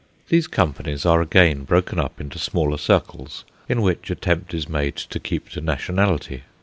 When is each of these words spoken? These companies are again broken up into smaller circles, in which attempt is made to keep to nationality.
These 0.29 0.47
companies 0.47 1.05
are 1.05 1.21
again 1.21 1.63
broken 1.63 1.99
up 1.99 2.19
into 2.19 2.39
smaller 2.39 2.79
circles, 2.79 3.45
in 3.69 3.83
which 3.83 4.09
attempt 4.09 4.51
is 4.51 4.67
made 4.67 4.95
to 4.95 5.19
keep 5.19 5.49
to 5.49 5.61
nationality. 5.61 6.41